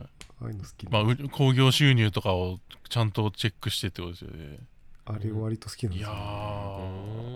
[0.42, 2.58] ああいうの好きまあ興行収入とかを
[2.88, 4.58] ちゃんとチェックしてってことですよね。
[5.06, 6.20] あれ割と好きなんいやですよ、ね。
[6.20, 7.33] ー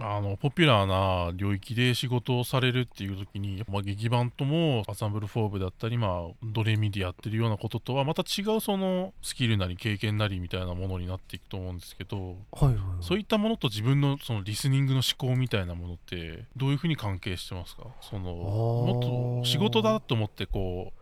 [0.00, 17.84] あのポピュラーな領域で仕事をされるっていう時に、まあ、劇版ともアサンブルフォーブだったり、まあ、ドレミでやってるようなこととはまた違うそのスキルなり経験なりみたいなものになっていくと思うんですけどはいはいはい、そういったものと自分のそのリスニングの思考みたいなものってどういうふうに関係してますか？
[18.00, 20.97] そのもっと仕事だと思ってこう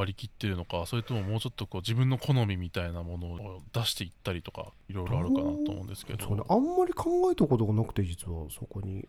[0.00, 6.34] 割り切ってるのかそれとももうちょっとこう自分の好みみたいなものを出していったりとかいろいろあるかなと思うんですけど。
[6.34, 9.06] ね、あんまり考えたことがなくて実はそこに。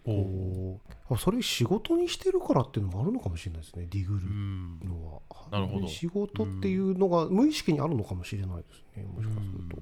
[1.10, 4.80] あそれ仕事にしてるからっていうのもあるのかもしれないですねディグうるん。
[4.84, 5.88] のは、なるほど。
[5.88, 9.78] 仕事っていうのが無意識にあるのかもしれないですねもしかすると、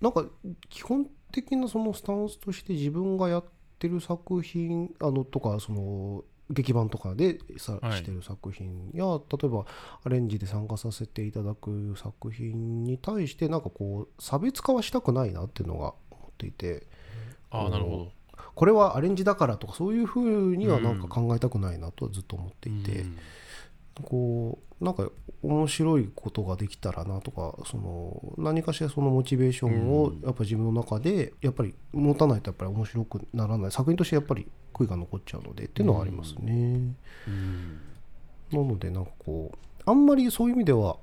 [0.00, 0.24] なんか
[0.68, 3.44] 基本的なそのスタンスとして自分がやっ
[3.78, 7.98] てる作品あのとかその劇版とかでさ、はい。
[7.98, 9.64] してる作品や例えば
[10.04, 16.86] アレンジで参加させていただく作品に対してなんかこう差別化はしたくないなっていうのが思っていて。
[17.50, 18.08] ああなるほ
[18.54, 23.16] これはアレンジだからとかそういうふうにはなんか考えたくないなとはずっと思ってどいて、うん。
[24.02, 25.10] こうなんか
[25.42, 30.20] 面白いことができたらなとかその何かしらそのモチベーションをうん。
[30.22, 33.70] やっぱ自分の中でやっぱり持たないとやっぱり面白くならない。
[33.70, 36.94] 作品としてやっぱり悔いが残っちゃうのでっていうのはありますね。
[37.28, 37.78] うん
[38.52, 40.96] なのでなんかこうあんまりそういう意味では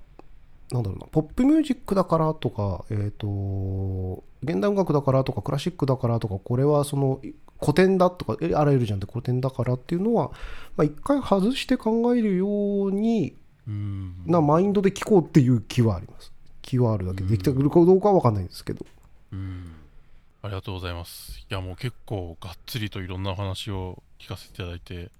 [0.71, 7.19] なんだろうなポップミュージックだからとかえっ、と現代音楽だからとかクラシックだからとかこれはその
[7.59, 10.31] 古典だとかえあらゆるじゃんって古典だからっていうのは
[10.77, 13.35] まあ一回外して考えるように
[13.67, 16.31] うんなマインドで聞こうっていう気はあります。
[16.61, 18.85] 気はあるだけでできてくるかどうかは分かんないんですけど。
[19.33, 19.73] うん
[20.41, 21.39] ありがとうございます。
[21.39, 25.11] いやもう結構がっつりといろんなお話を聞かせていただいて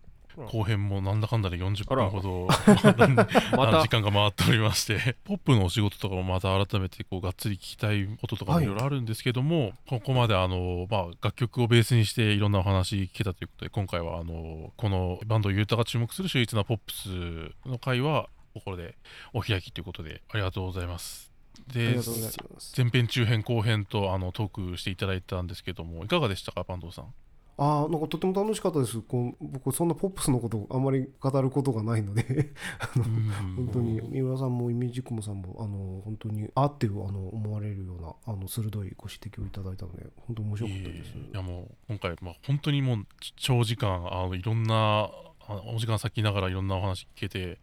[0.48, 2.10] 後編もなんだかんだで40あら。
[2.10, 2.48] 分ほど
[3.82, 8.66] 時間が回っておりましてポップのお仕事とかもまた改めてこうがっつり聞きたいこととかもはい。
[8.66, 17.10] いろいろあるんですけども、ここまであの、まあ、楽曲をベースにしていろんなお話聞けたということで今回はあのこのバンドユータが注目する秀逸なポップス
[17.68, 18.96] の回はここで
[19.34, 21.29] お開きということでありがとうございます。
[21.68, 22.00] で。
[22.76, 27.14] 前編中編後編とあのトークしていただいたんですけどもいかがでしたか坂東さん？
[27.62, 29.02] ああなんかとても楽しかったです。
[29.02, 32.54] こう僕そんなポップスのことをあんまり語ることがないので
[32.96, 41.14] 本当に三浦さんもイメージクモさんもあの本当にあってあの思われるようなあの鋭いご指摘をいただいたので本当面白かったです。
[41.18, 45.10] いやもう今回、まあ、本当にもうち長時間あのいろんな
[45.50, 47.60] あお時間割きながらいろんなお話聞けて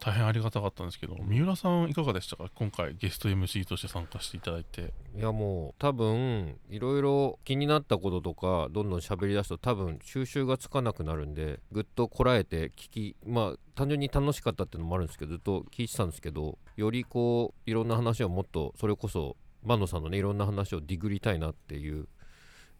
[0.00, 2.50] 大変ありがたかったんですけど三浦さんいかがでしたか？
[2.54, 4.94] 今回ゲスト MC として参加していただいて。
[5.14, 22.08] いやもう多分いろいろ気になったこととかどんどん喋り出すと多分収集がつかなくなるんでぐっとこらえて聞きまあ単純に楽しかったっていうのもあるんですけどずっと聞いてたんですけどよりこういろんな話をもっとそれこそ万野さんのねいろんな話をディグりたいなっていう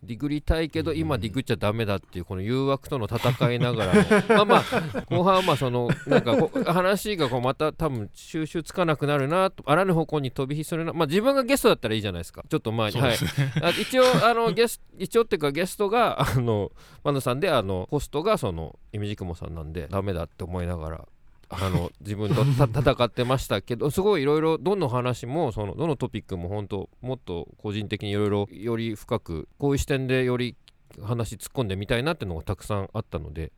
[0.03, 4.63] ディグりたいけど今ディグっちゃダメだっていうこの誘惑との戦いながらの まあまあ
[5.11, 10.93] 後半はまあそのなんか話がこうまた多分収集つかなくなるなとあらぬ方向に飛び火するな。
[10.93, 12.43] まあ自分がゲストだったらいいじゃないですか。
[12.49, 13.01] ちょっと前に。
[13.01, 13.17] はい。
[13.81, 16.73] 一応あのゲス一応っていうかゲストがあの
[17.05, 21.09] マ野さんであのホストがそのイミジクモさんなんでダメだって思いながら
[21.51, 30.57] あの自分とた 戦ってましたけどすごいいろいろどの話もそのどのトピックも本当もっと個人的にいろいろより深くこういう視点でより
[31.03, 33.53] 話突っ込んでみたいなっていうのがたくさんあったので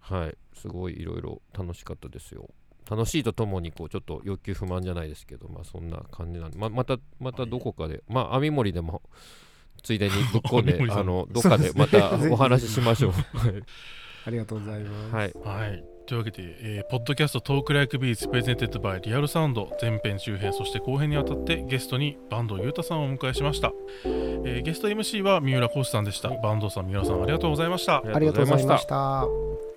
[0.00, 0.36] はい。
[0.56, 2.48] すごいいろいろ楽しかったですよ。
[2.88, 9.02] 楽しいとともにこうちょっと欲求不満じゃないですけどまあそんな感じなんでままたまたどこかでまあ網盛りでも
[9.82, 13.12] ついでにぶっ込んで あのどっかでまたお話ししましょう。
[14.24, 15.32] ありがとうございます、はい。
[15.44, 23.72] はいというわけで、えーポッドキャスト Talk Like Beats presented by Real Sound 前編中編そして後編にあたってゲストに坂東裕太さんをお迎えしました、
[24.04, 26.30] えーゲスト MC は三浦浩司さんでした。
[26.30, 27.96] 坂東さん三浦さんありがとうございました。
[27.96, 29.75] ありがとうございました。